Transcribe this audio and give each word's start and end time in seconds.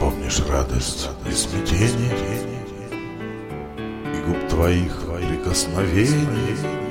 помнишь 0.00 0.40
радость 0.48 1.08
и 1.28 1.32
И 4.14 4.22
губ 4.26 4.48
твоих 4.48 5.10
прикосновений? 5.50 6.89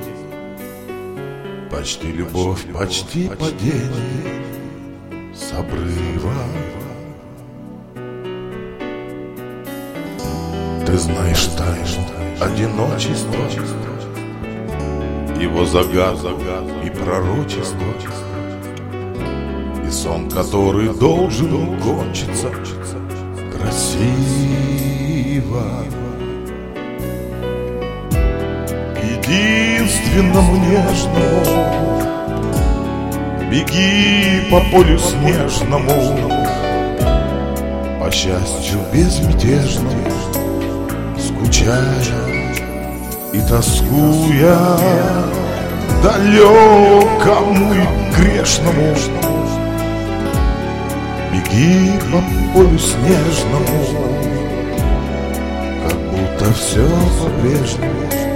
Почти 1.70 2.08
любовь, 2.08 2.66
почти 2.74 3.28
падение 3.28 4.42
С 5.32 5.52
обрыва. 5.52 6.34
Ты 10.84 10.98
знаешь 10.98 11.46
тайну 11.56 12.04
одиночества 12.40 13.44
Его 15.40 15.64
загад 15.64 16.18
и 16.84 16.90
пророчество 16.90 17.94
И 19.86 19.90
сон, 19.90 20.28
который 20.28 20.92
должен 20.92 21.80
кончиться 21.80 22.50
Красиво 23.56 24.90
Единственному 29.30 30.56
нежному 30.56 31.70
Беги 33.48 34.50
по 34.50 34.60
полю 34.72 34.98
снежному 34.98 36.28
По 38.00 38.10
счастью 38.10 38.80
безмятежному 38.92 40.10
скучая 41.16 42.30
и 43.32 43.40
тоскуя 43.42 44.58
далекому 46.02 47.72
и 47.72 48.16
грешному. 48.16 48.96
Беги 51.32 52.00
по 52.10 52.20
полю 52.52 52.78
снежному 52.78 53.78
Как 55.86 55.98
будто 56.10 56.52
все 56.52 56.88
по-прежнему 57.20 58.29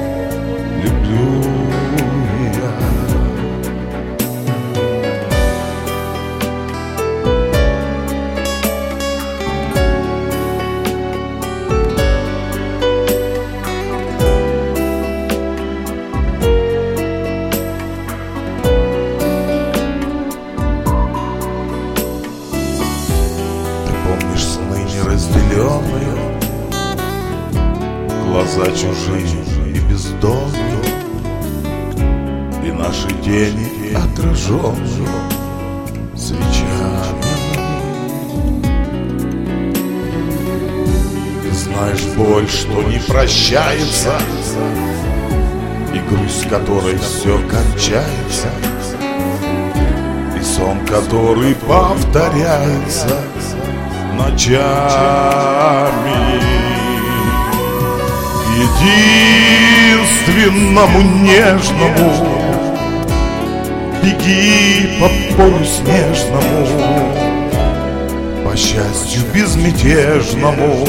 Глаза 28.55 28.71
чужие 28.71 29.45
и 29.75 29.81
бездомные 29.91 30.85
И 32.65 32.71
наши 32.71 33.09
тени 33.25 33.93
отраженные 33.95 35.09
Свечами. 36.17 37.25
Знаешь 41.53 42.05
боль, 42.17 42.49
что 42.49 42.83
не 42.85 43.01
прощается 43.01 44.13
И 45.93 45.99
грусть, 46.09 46.49
которой 46.49 46.97
все 46.99 47.37
кончается 47.49 48.49
И 50.39 50.43
сон, 50.45 50.79
который 50.87 51.57
повторяется 51.57 53.21
ночами 54.17 55.45
Единственному 58.57 61.03
нежному. 61.23 62.45
Беги 64.05 64.99
по 65.01 65.09
полю 65.35 65.65
снежному 65.65 66.69
По 68.45 68.55
счастью 68.55 69.23
безмятежному 69.33 70.87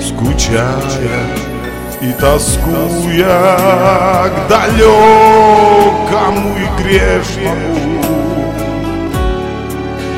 Скучая 0.00 1.26
и 2.00 2.10
тоскуя 2.12 3.58
К 4.28 4.48
далекому 4.48 6.56
и 6.56 6.66
грешному. 6.82 8.02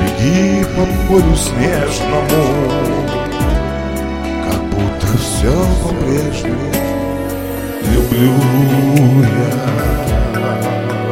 Беги 0.00 0.64
по 0.76 0.84
полю 1.08 1.36
снежному 1.36 2.44
Как 4.44 4.60
будто 4.66 5.06
все 5.18 5.56
по-прежнему 6.04 6.70
Люблю 7.92 8.34
я 9.22 11.03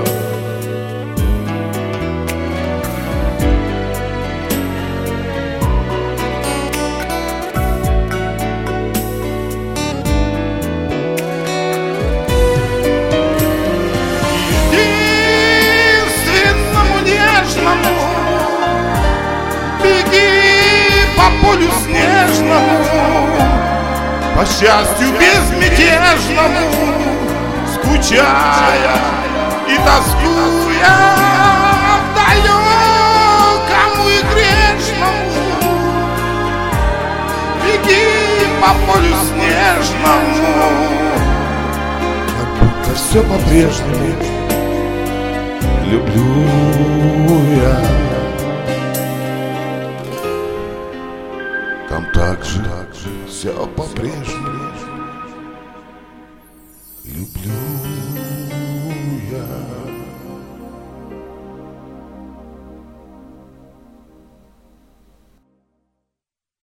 По 24.43 24.47
счастью 24.47 25.13
безмятежному 25.13 26.67
Скучая 27.75 28.97
и 29.69 29.77
тоскуя 29.77 30.99
Далекому 32.17 34.09
и 34.09 34.21
грешному. 34.35 35.45
Беги 37.63 38.49
по 38.61 38.71
полю 38.85 39.15
снежному. 39.29 40.51
Как 42.27 42.49
будто 42.59 42.91
все 42.97 43.23
по-прежнему 43.23 44.17
Люблю 45.85 46.49
я 47.63 48.12
Там 51.93 52.07
так 52.15 52.43
же, 52.43 52.59
так 52.65 52.95
же 52.95 53.11
все 53.29 53.53
по-прежнему. 53.77 54.73
Люблю. 57.05 57.72